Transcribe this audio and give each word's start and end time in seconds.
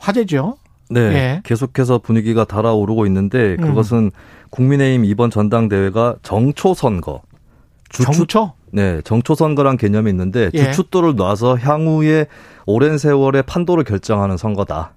화제죠. 0.00 0.56
네. 0.88 1.00
예. 1.00 1.40
계속해서 1.44 1.98
분위기가 1.98 2.44
달아오르고 2.44 3.06
있는데 3.06 3.56
음. 3.60 3.68
그것은 3.68 4.10
국민의힘 4.50 5.04
이번 5.04 5.30
전당대회가 5.30 6.16
정초 6.22 6.74
선거. 6.74 7.22
정초? 7.90 8.52
네, 8.72 9.00
정초 9.02 9.34
선거란 9.34 9.76
개념이 9.76 10.10
있는데 10.10 10.50
예. 10.54 10.64
주춧돌을 10.64 11.16
놔서 11.16 11.58
향후에 11.58 12.26
오랜 12.66 12.98
세월의 12.98 13.44
판도를 13.44 13.84
결정하는 13.84 14.36
선거다. 14.36 14.94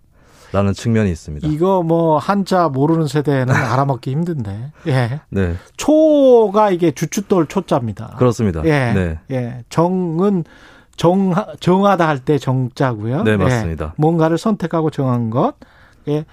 라는 0.52 0.72
측면이 0.74 1.10
있습니다. 1.10 1.48
이거 1.48 1.82
뭐 1.82 2.20
한자 2.20 2.70
모르는 2.70 3.08
세대는 3.08 3.50
알아먹기 3.56 4.12
힘든데. 4.12 4.72
예. 4.86 5.20
네, 5.30 5.56
초가 5.78 6.70
이게 6.70 6.92
주춧돌 6.92 7.48
초자입니다. 7.48 8.16
그렇습니다. 8.20 8.62
예. 8.66 8.94
네. 8.94 9.20
예. 9.32 9.64
정은 9.70 10.44
정 10.96 11.34
정하다 11.60 12.08
할 12.08 12.20
때 12.20 12.38
정자고요. 12.38 13.24
네, 13.24 13.32
예. 13.32 13.38
맞습니다. 13.38 13.94
뭔가를 13.98 14.38
선택하고 14.38 14.90
정한 14.90 15.30
것. 15.30 15.54
예. 16.08 16.26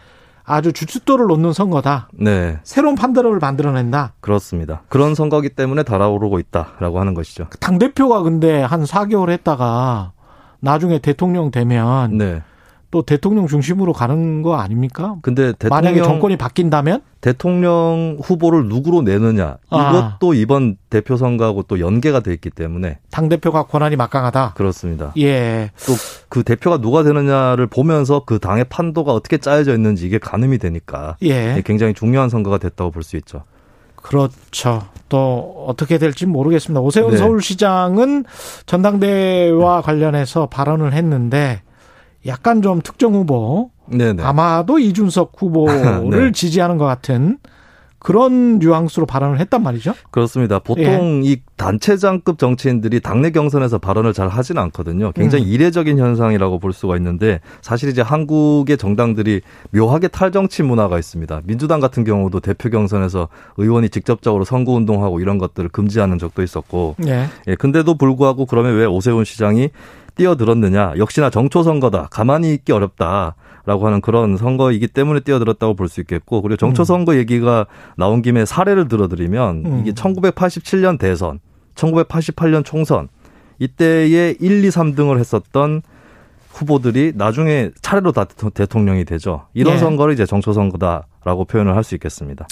아주 0.45 0.73
주춧돌을 0.73 1.27
놓는 1.29 1.53
선거다. 1.53 2.09
네, 2.13 2.59
새로운 2.65 2.97
판도를 2.97 3.39
만들어낸다. 3.39 4.15
그렇습니다. 4.21 4.83
그런 4.89 5.15
선거기 5.15 5.49
때문에 5.51 5.85
달아오르고 5.85 6.41
있다라고 6.41 6.99
하는 6.99 7.15
것이죠. 7.15 7.47
당 7.61 7.79
대표가 7.79 8.23
근데 8.23 8.61
한 8.63 8.83
4개월 8.85 9.31
했다가 9.31 10.13
나중에 10.59 10.99
대통령 10.99 11.51
되면 11.53 12.19
네. 12.19 12.43
또 12.91 13.03
대통령 13.03 13.47
중심으로 13.47 13.93
가는 13.93 14.43
거 14.43 14.57
아닙니까? 14.57 15.17
근데 15.23 15.53
만약에 15.69 15.95
대통령 15.97 16.05
정권이 16.05 16.37
바뀐다면 16.37 17.03
대통령 17.21 18.19
후보를 18.21 18.67
누구로 18.67 19.03
내느냐 19.03 19.59
아. 19.71 19.91
이것도 20.19 20.35
이번 20.35 20.77
대표 20.89 21.17
선거하고 21.17 21.63
또 21.65 21.79
연계가 21.79 22.21
돼 22.21 22.33
있기 22.33 22.51
때문에 22.51 22.99
당 23.11 23.29
대표가 23.29 23.65
권한이 23.65 23.97
막강하다. 23.97 24.55
그렇습니다. 24.55 25.13
예. 25.19 25.71
또 25.87 25.95
그 26.29 26.45
대표가 26.45 26.79
누가 26.79 27.03
되느냐를 27.03 27.67
보면서 27.67 28.23
그 28.25 28.39
당의 28.39 28.65
판도가 28.65 29.13
어떻게 29.13 29.39
짜여져 29.39 29.75
있는지 29.75 30.07
이게 30.07 30.19
가늠이 30.19 30.59
되니까 30.59 31.17
예. 31.23 31.61
굉장히 31.65 31.93
중요한 31.93 32.29
선거가 32.29 32.59
됐다고 32.59 32.91
볼 32.93 33.03
수 33.03 33.17
있죠. 33.17 33.43
그렇죠. 33.97 34.83
또 35.09 35.65
어떻게 35.69 35.99
될지 35.99 36.25
모르겠습니다. 36.27 36.81
오세훈 36.81 37.11
네. 37.11 37.17
서울시장은 37.19 38.25
전당대회와 38.67 39.83
관련해서 39.83 40.47
발언을 40.47 40.93
했는데 40.95 41.63
약간 42.27 42.63
좀 42.63 42.81
특정 42.83 43.15
후보 43.15 43.71
네네. 43.87 44.23
아마도 44.23 44.79
이준석 44.79 45.33
후보를 45.37 46.11
네. 46.27 46.33
지지하는 46.33 46.79
것 46.79 46.85
같은 46.85 47.39
그런 47.99 48.59
뉘앙스로 48.59 49.07
발언을 49.07 49.41
했단 49.41 49.63
말이죠. 49.63 49.95
그렇습니다. 50.11 50.59
보통 50.59 51.23
예. 51.25 51.31
이 51.31 51.43
단체장급 51.61 52.39
정치인들이 52.39 53.01
당내 53.01 53.33
경선에서 53.33 53.77
발언을 53.77 54.15
잘 54.15 54.29
하지는 54.29 54.63
않거든요. 54.63 55.13
굉장히 55.13 55.45
음. 55.45 55.49
이례적인 55.51 55.99
현상이라고 55.99 56.59
볼 56.59 56.73
수가 56.73 56.97
있는데 56.97 57.41
사실 57.61 57.91
이제 57.91 58.01
한국의 58.01 58.79
정당들이 58.79 59.43
묘하게 59.71 60.09
탈정치 60.09 60.63
문화가 60.63 60.99
있습니다. 60.99 61.43
민주당 61.45 61.81
같은 61.81 62.03
경우도 62.05 62.41
대표 62.41 62.71
경선에서 62.71 63.29
의원이 63.59 63.91
직접적으로 63.91 64.45
선거 64.47 64.73
운동하고 64.73 65.21
이런 65.21 65.37
것들을 65.37 65.69
금지하는 65.69 66.19
적도 66.19 66.43
있었고 66.43 66.97
예. 67.07 67.27
예, 67.47 67.55
근데도 67.57 67.95
불구하고 67.99 68.47
그러면 68.47 68.77
왜 68.77 68.87
오세훈 68.87 69.27
시장이 69.27 69.69
뛰어들었느냐? 70.15 70.95
역시나 70.97 71.29
정초 71.29 71.63
선거다. 71.63 72.09
가만히 72.11 72.55
있기 72.55 72.73
어렵다. 72.73 73.35
라고 73.67 73.87
하는 73.87 74.01
그런 74.01 74.39
선거이기 74.39 74.89
때문에 74.89 75.21
뛰어들었다고 75.21 75.75
볼 75.75 75.89
수 75.89 76.01
있겠고, 76.01 76.41
그리고 76.41 76.57
정초 76.57 76.83
선거 76.83 77.17
얘기가 77.17 77.67
나온 77.97 78.23
김에 78.23 78.47
사례를 78.47 78.89
들어드리면, 78.89 79.63
음. 79.67 79.81
이게 79.81 79.93
1987년 79.93 80.99
대선, 80.99 81.41
1988년 81.81 82.65
총선, 82.65 83.09
이때에 83.59 84.37
1, 84.39 84.65
2, 84.65 84.69
3등을 84.69 85.19
했었던 85.19 85.83
후보들이 86.51 87.13
나중에 87.15 87.71
차례로 87.81 88.13
다 88.13 88.25
대통령이 88.25 89.05
되죠. 89.05 89.47
이런 89.55 89.75
예. 89.75 89.79
선거를 89.79 90.15
이제 90.15 90.27
정초 90.27 90.53
선거다라고 90.53 91.45
표현을 91.45 91.77
할 91.77 91.85
수 91.85 91.95
있겠습니다. 91.95 92.47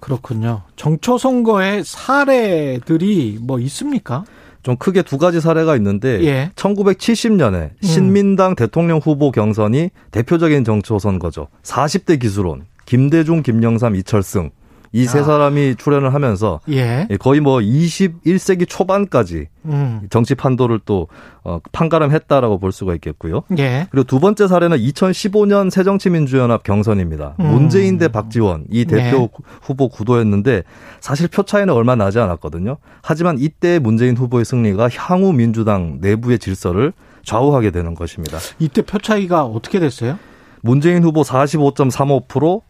그렇군요. 0.00 0.62
정초 0.76 1.16
선거의 1.16 1.84
사례들이 1.84 3.38
뭐 3.40 3.58
있습니까? 3.60 4.24
좀 4.62 4.76
크게 4.76 5.02
두 5.02 5.18
가지 5.18 5.40
사례가 5.40 5.76
있는데 5.76 6.22
예. 6.24 6.50
1970년에 6.54 7.70
신민당 7.82 8.54
대통령 8.54 8.98
후보 8.98 9.30
경선이 9.32 9.90
대표적인 10.10 10.64
정초 10.64 10.98
선거죠. 10.98 11.48
40대 11.62 12.20
기수론 12.20 12.64
김대중, 12.84 13.42
김영삼, 13.42 13.96
이철승 13.96 14.50
이세 14.92 15.20
아. 15.20 15.22
사람이 15.24 15.76
출연을 15.76 16.12
하면서 16.12 16.60
예. 16.70 17.06
예, 17.10 17.16
거의 17.16 17.40
뭐 17.40 17.58
21세기 17.58 18.68
초반까지 18.68 19.48
음. 19.64 20.02
정치 20.10 20.34
판도를 20.34 20.80
또 20.84 21.08
어, 21.44 21.60
판가름했다라고 21.72 22.58
볼 22.58 22.72
수가 22.72 22.94
있겠고요. 22.94 23.42
예. 23.58 23.88
그리고 23.90 24.04
두 24.04 24.20
번째 24.20 24.46
사례는 24.46 24.76
2015년 24.76 25.70
새정치민주연합 25.70 26.62
경선입니다. 26.62 27.36
음. 27.40 27.46
문재인 27.46 27.98
대 27.98 28.08
박지원 28.08 28.66
이 28.70 28.84
대표 28.84 29.18
네. 29.18 29.28
후보 29.62 29.88
구도였는데 29.88 30.62
사실 31.00 31.28
표 31.28 31.42
차이는 31.42 31.72
얼마 31.72 31.94
나지 31.96 32.18
않았거든요. 32.18 32.76
하지만 33.02 33.38
이때 33.38 33.78
문재인 33.78 34.16
후보의 34.16 34.44
승리가 34.44 34.90
향후 34.90 35.32
민주당 35.32 35.98
내부의 36.00 36.38
질서를 36.38 36.92
좌우하게 37.24 37.70
되는 37.70 37.94
것입니다. 37.94 38.38
이때 38.58 38.82
표 38.82 38.98
차이가 38.98 39.44
어떻게 39.44 39.80
됐어요? 39.80 40.18
문재인 40.60 41.02
후보 41.02 41.22
45.35%, 41.22 42.62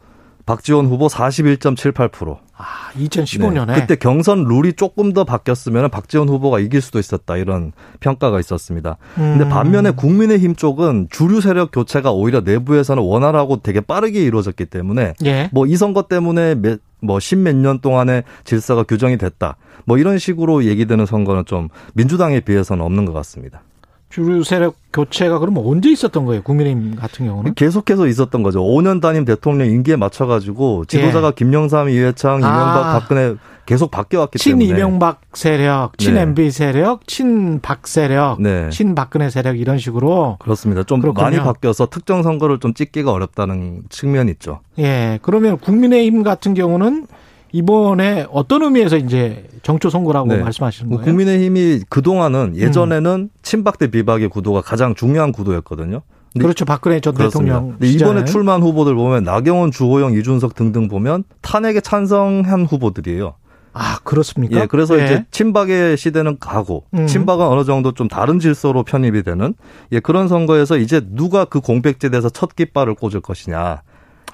박지원 0.46 0.86
후보 0.86 1.06
41.78%. 1.06 2.38
아, 2.56 2.90
2015년에 2.94 3.74
그때 3.74 3.96
경선 3.96 4.44
룰이 4.44 4.74
조금 4.74 5.12
더 5.12 5.24
바뀌었으면 5.24 5.90
박지원 5.90 6.28
후보가 6.28 6.60
이길 6.60 6.80
수도 6.80 6.98
있었다 6.98 7.36
이런 7.36 7.72
평가가 8.00 8.38
있었습니다. 8.38 8.98
근데 9.14 9.44
음. 9.44 9.48
반면에 9.48 9.90
국민의힘 9.90 10.54
쪽은 10.54 11.08
주류 11.10 11.40
세력 11.40 11.72
교체가 11.72 12.12
오히려 12.12 12.40
내부에서는 12.40 13.02
원활하고 13.02 13.62
되게 13.62 13.80
빠르게 13.80 14.22
이루어졌기 14.22 14.66
때문에 14.66 15.14
예. 15.24 15.48
뭐이 15.52 15.76
선거 15.76 16.02
때문에 16.02 16.54
몇, 16.54 16.80
뭐 17.00 17.18
십몇 17.18 17.56
년 17.56 17.80
동안의 17.80 18.22
질서가 18.44 18.84
규정이 18.84 19.18
됐다. 19.18 19.56
뭐 19.84 19.98
이런 19.98 20.18
식으로 20.18 20.64
얘기되는 20.64 21.04
선거는 21.04 21.44
좀 21.46 21.68
민주당에 21.94 22.40
비해서는 22.40 22.84
없는 22.84 23.06
것 23.06 23.12
같습니다. 23.12 23.62
주류 24.12 24.44
세력 24.44 24.74
교체가 24.92 25.38
그러면 25.38 25.64
언제 25.66 25.90
있었던 25.90 26.26
거예요? 26.26 26.42
국민의힘 26.42 26.96
같은 26.96 27.26
경우는? 27.26 27.54
계속해서 27.54 28.06
있었던 28.08 28.42
거죠. 28.42 28.62
5년 28.62 29.00
단임 29.00 29.24
대통령 29.24 29.66
임기에 29.68 29.96
맞춰 29.96 30.26
가지고 30.26 30.84
지도자가 30.84 31.30
김영삼, 31.30 31.88
이회창, 31.88 32.40
이명박, 32.40 32.86
아. 32.86 32.98
박근혜 32.98 33.36
계속 33.64 33.90
바뀌어왔기 33.90 34.38
때문에 34.38 34.64
친 34.66 34.76
이명박 34.76 35.22
세력, 35.32 35.96
친 35.96 36.14
네. 36.14 36.22
MB 36.22 36.50
세력, 36.50 37.06
친 37.06 37.60
박 37.62 37.86
세력, 37.86 38.42
네. 38.42 38.68
친 38.68 38.94
박근혜 38.94 39.30
세력 39.30 39.58
이런 39.58 39.78
식으로 39.78 40.36
그렇습니다. 40.40 40.82
좀 40.82 41.00
그렇군요. 41.00 41.24
많이 41.24 41.38
바뀌어서 41.38 41.86
특정 41.86 42.22
선거를 42.22 42.58
좀 42.58 42.74
찍기가 42.74 43.10
어렵다는 43.12 43.84
측면이 43.88 44.30
있죠. 44.32 44.60
예. 44.78 45.20
그러면 45.22 45.56
국민의힘 45.56 46.22
같은 46.22 46.52
경우는 46.52 47.06
이번에 47.52 48.26
어떤 48.32 48.62
의미에서 48.62 48.96
이제 48.96 49.46
정초 49.62 49.90
선거라고 49.90 50.28
네. 50.28 50.38
말씀하시는 50.38 50.88
뭐 50.88 50.98
거예요? 50.98 51.10
국민의힘이 51.10 51.82
그동안은 51.88 52.56
예전에는 52.56 53.10
음. 53.10 53.28
친박 53.42 53.78
대 53.78 53.88
비박의 53.88 54.28
구도가 54.28 54.62
가장 54.62 54.94
중요한 54.94 55.32
구도였거든요. 55.32 56.00
그렇죠. 56.38 56.64
박근혜 56.64 56.98
전 57.00 57.12
그렇습니다. 57.14 57.60
대통령 57.60 57.76
이번에. 57.82 58.24
출마한 58.24 58.62
후보들 58.62 58.94
보면 58.94 59.22
나경원, 59.22 59.70
주호영, 59.70 60.14
이준석 60.14 60.54
등등 60.54 60.88
보면 60.88 61.24
탄핵에 61.42 61.80
찬성한 61.80 62.64
후보들이에요. 62.64 63.34
아 63.74 63.98
그렇습니까? 64.04 64.60
예, 64.60 64.66
그래서 64.66 64.98
예. 64.98 65.04
이제 65.04 65.24
친박의 65.30 65.96
시대는 65.96 66.38
가고 66.38 66.84
음. 66.94 67.06
친박은 67.06 67.46
어느 67.46 67.64
정도 67.64 67.92
좀 67.92 68.08
다른 68.08 68.38
질서로 68.38 68.82
편입이 68.82 69.22
되는 69.22 69.54
예, 69.92 70.00
그런 70.00 70.28
선거에서 70.28 70.76
이제 70.76 71.00
누가 71.06 71.44
그 71.44 71.60
공백지대에서 71.60 72.28
첫 72.30 72.54
깃발을 72.54 72.94
꽂을 72.94 73.20
것이냐. 73.20 73.82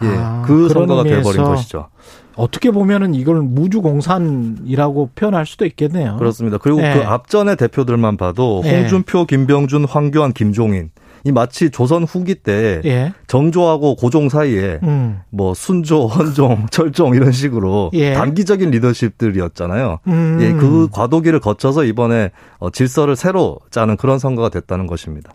예, 0.02 0.06
아, 0.06 0.42
그 0.46 0.68
선거가 0.68 1.02
돼버린 1.02 1.42
것이죠. 1.42 1.88
어떻게 2.38 2.70
보면은 2.70 3.14
이걸 3.14 3.42
무주공산이라고 3.42 5.10
표현할 5.14 5.44
수도 5.44 5.66
있겠네요. 5.66 6.16
그렇습니다. 6.18 6.56
그리고 6.58 6.80
예. 6.82 6.94
그 6.94 7.02
앞전의 7.04 7.56
대표들만 7.56 8.16
봐도 8.16 8.62
예. 8.64 8.78
홍준표, 8.78 9.26
김병준, 9.26 9.84
황교안, 9.84 10.32
김종인 10.32 10.90
이 11.24 11.32
마치 11.32 11.70
조선 11.70 12.04
후기 12.04 12.36
때 12.36 12.80
예. 12.84 13.12
정조하고 13.26 13.96
고종 13.96 14.28
사이에 14.28 14.78
음. 14.84 15.20
뭐 15.30 15.52
순조, 15.52 16.06
헌종, 16.06 16.68
철종 16.70 17.16
이런 17.16 17.32
식으로 17.32 17.90
예. 17.94 18.14
단기적인 18.14 18.70
리더십들이었잖아요. 18.70 19.98
음. 20.06 20.38
예, 20.40 20.52
그 20.52 20.88
과도기를 20.92 21.40
거쳐서 21.40 21.82
이번에 21.82 22.30
어, 22.58 22.70
질서를 22.70 23.16
새로 23.16 23.58
짜는 23.70 23.96
그런 23.96 24.20
선거가 24.20 24.48
됐다는 24.48 24.86
것입니다. 24.86 25.32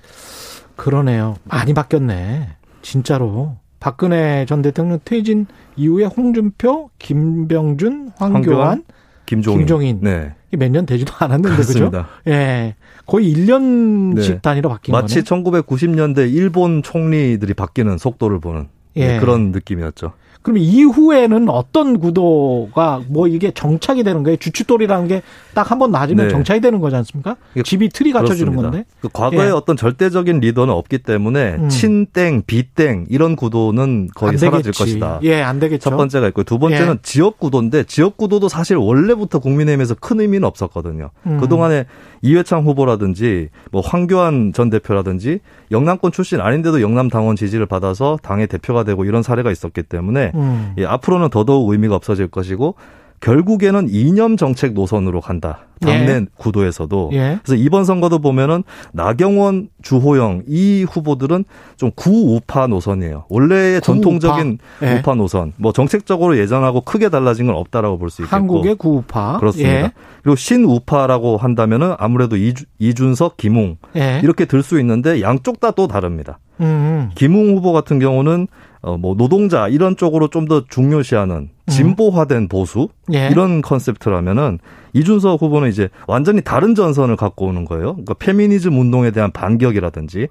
그러네요. 0.78 1.36
많이 1.44 1.74
바뀌었네. 1.74 2.48
진짜로 2.82 3.58
박근혜 3.84 4.46
전 4.46 4.62
대통령 4.62 4.98
퇴진 5.04 5.46
이후에 5.76 6.06
홍준표, 6.06 6.90
김병준, 7.00 8.14
황교안, 8.16 8.34
황교안, 8.36 8.84
김종인. 9.26 9.60
김종인. 9.60 10.00
네. 10.02 10.34
몇년 10.52 10.86
되지도 10.86 11.12
않았는데 11.20 11.58
그죠? 11.58 11.92
예. 12.28 12.76
거의 13.06 13.34
1년씩 13.34 14.16
네. 14.16 14.40
단위로 14.40 14.70
바뀐 14.70 14.94
마치 14.94 15.22
거네. 15.22 15.44
1990년대 15.44 16.34
일본 16.34 16.82
총리들이 16.82 17.54
바뀌는 17.56 17.98
속도를 17.98 18.40
보는 18.40 18.70
예. 18.96 19.08
네, 19.08 19.20
그런 19.20 19.52
느낌이었죠. 19.52 20.14
그럼 20.42 20.58
이후에는 20.58 21.48
어떤 21.48 22.00
구도가 22.02 23.02
뭐 23.08 23.28
이게 23.30 23.52
정착이 23.52 24.04
되는 24.04 24.24
거예요? 24.24 24.36
주춧돌이라는 24.38 25.08
게 25.08 25.22
딱 25.54 25.70
한 25.72 25.78
번 25.78 25.92
낮으면 25.92 26.26
네. 26.28 26.32
정착이 26.32 26.62
되는 26.62 26.80
거지 26.80 26.96
않습니까? 26.96 27.36
집이 27.64 27.90
틀이 27.90 28.12
갖춰지는. 28.12 28.56
건데. 28.56 28.86
그 29.02 29.08
과거에 29.14 29.46
예. 29.48 29.52
어떤 29.52 29.78
절대적인 29.78 30.40
리더는 30.40 30.74
없기 30.74 30.98
때문에 31.00 31.58
음. 31.60 31.70
친땡, 31.70 32.42
비땡 32.48 33.06
이런 33.10 33.36
구도는 33.36 34.10
거의 34.16 34.32
안 34.32 34.38
사라질. 34.38 34.72
것이다. 34.74 35.20
예, 35.22 35.42
안 35.44 35.60
되겠죠. 35.60 35.92
첫 35.92 35.96
번째가 35.96 36.28
있고 36.30 36.44
두 36.44 36.58
번째는 36.58 36.94
예. 36.94 36.98
지역 37.04 37.38
구도인데 37.40 37.84
지역 37.84 38.18
구도도 38.18 38.50
사실 38.50 38.76
원래부터 38.78 39.38
국민의힘에서 39.40 39.94
큰 40.00 40.20
의미는 40.22 40.48
없었거든요. 40.48 41.12
음. 41.28 41.38
그동안에 41.40 41.86
이회창 42.24 42.64
후보라든지 42.66 43.50
뭐 43.72 43.82
황교안 43.82 44.54
전 44.56 44.72
대표라든지 44.72 45.40
영남권 45.72 46.12
출신 46.12 46.42
아닌데도 46.42 46.82
영남 46.82 47.10
당원 47.10 47.36
지지를 47.36 47.68
받아서 47.68 48.18
당의 48.24 48.48
대표가 48.48 48.83
되고 48.84 49.06
이런 49.06 49.24
사례가 49.24 49.52
있었기 49.52 49.84
때문에 49.84 50.32
음. 50.36 50.74
예, 50.78 50.86
앞으로는 50.86 51.30
더더욱 51.30 51.70
의미가 51.72 51.96
없어질 51.96 52.28
것이고 52.28 52.76
결국에는 53.20 53.88
이념 53.90 54.36
정책 54.36 54.74
노선으로 54.74 55.22
간다. 55.22 55.60
당내 55.80 56.12
예. 56.12 56.26
구도에서도. 56.38 57.12
예. 57.14 57.40
그래서 57.42 57.56
이번 57.56 57.86
선거도 57.86 58.20
보면은 58.20 58.64
나경원, 58.92 59.70
주호영 59.82 60.44
이 60.46 60.86
후보들은 60.90 61.46
좀 61.78 61.92
구우파 61.96 62.68
노선이에요. 62.68 63.24
원래의. 63.30 63.80
전통적인 63.80 64.58
예. 64.82 64.96
우파 64.96 65.16
노선. 65.16 65.54
뭐 65.56 65.72
정책적으로 65.72 66.38
예전하고 66.38 66.82
크게 66.82 67.08
달라진 67.08 67.48
건 67.48 67.56
없다라고 67.56 67.98
볼 67.98 68.10
수 68.10 68.24
있겠고. 68.24 68.36
한국의 68.36 68.76
구우파. 68.76 69.38
그렇습니다. 69.40 69.72
예. 69.74 69.92
그리고 70.22 70.36
신우파라고 70.36 71.38
한다면은 71.38 71.96
아무래도 72.00 72.36
이주, 72.36 72.66
이준석, 72.80 73.38
김웅 73.38 73.78
예. 73.96 74.20
이렇게 74.22 74.44
들 74.44 74.64
수 74.64 74.78
있는데 74.82 75.22
양쪽 75.22 75.62
다 75.62 75.72
또 75.72 75.88
다릅니다. 75.88 76.40
음. 76.60 77.10
김웅 77.16 77.56
후보 77.56 77.72
같은 77.72 78.00
경우는 78.00 78.48
어 78.84 78.98
뭐 78.98 79.16
노동자 79.16 79.68
이런 79.70 79.96
쪽으로 79.96 80.28
좀 80.28 80.48
더 80.48 80.66
중요시하는 80.68 81.50
진보화된 81.68 82.50
보수 82.50 82.90
예. 83.14 83.30
이런 83.30 83.62
컨셉트라면은 83.62 84.60
이준석 84.94 85.42
후보는 85.42 85.70
이제 85.70 85.90
완전히 86.08 86.42
다른 86.42 86.76
전선을 86.76 87.16
갖고 87.16 87.48
오는 87.48 87.64
거예요. 87.66 87.94
그러니까 87.94 88.14
페미니즘 88.16 88.78
운동에 88.78 89.12
대한 89.12 89.32
반격이라든지 89.32 90.28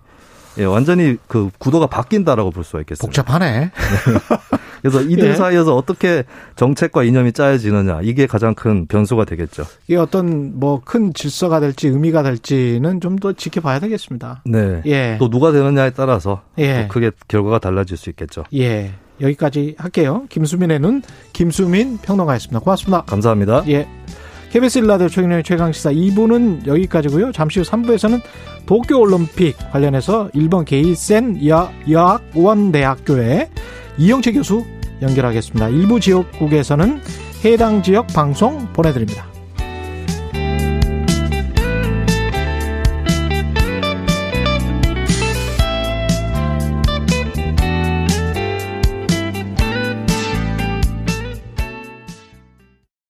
예, 0.58 0.64
완전히 0.64 1.16
그 1.28 1.48
구도가 1.58 1.86
바뀐다라고 1.86 2.50
볼 2.50 2.62
수가 2.62 2.80
있겠습니다. 2.80 3.06
복잡하네. 3.22 3.70
그래서 4.82 5.00
이들 5.00 5.28
예. 5.28 5.34
사이에서 5.34 5.74
어떻게 5.76 6.24
정책과 6.56 7.04
이념이 7.04 7.32
짜여지느냐 7.32 8.00
이게 8.02 8.26
가장 8.26 8.54
큰 8.54 8.86
변수가 8.86 9.24
되겠죠. 9.24 9.64
이게 9.86 9.96
어떤 9.96 10.58
뭐 10.58 10.82
큰 10.84 11.14
질서가 11.14 11.60
될지 11.60 11.88
의미가 11.88 12.22
될지는 12.24 13.00
좀 13.00 13.16
더 13.22 13.32
지켜봐야 13.32 13.78
되겠습니다. 13.78 14.42
네. 14.46 14.82
예. 14.86 15.16
또 15.20 15.30
누가 15.30 15.52
되느냐에 15.52 15.90
따라서 15.90 16.42
예. 16.58 16.82
또 16.82 16.88
크게 16.94 17.12
결과가 17.28 17.60
달라질 17.60 17.96
수 17.96 18.10
있겠죠. 18.10 18.42
예. 18.54 18.90
여기까지 19.20 19.76
할게요. 19.78 20.24
김수민의 20.28 20.80
눈, 20.80 21.02
김수민 21.32 21.98
평론가였습니다. 21.98 22.58
고맙습니다. 22.58 23.02
감사합니다. 23.02 23.62
예. 23.68 23.86
KBS 24.50 24.78
일라디오 24.80 25.08
최경영의 25.08 25.44
최강시사 25.44 25.92
2부는 25.92 26.66
여기까지고요. 26.66 27.30
잠시 27.32 27.60
후 27.60 27.64
3부에서는 27.64 28.20
도쿄올림픽 28.66 29.56
관련해서 29.70 30.28
일본 30.34 30.64
게이센 30.64 31.46
여, 31.48 31.70
여학원대학교의 31.88 33.48
이영채 33.98 34.32
교수 34.32 34.64
연결하겠습니다. 35.00 35.68
일부 35.68 36.00
지역국에서는 36.00 37.00
해당 37.44 37.82
지역 37.82 38.06
방송 38.08 38.72
보내드립니다. 38.72 39.31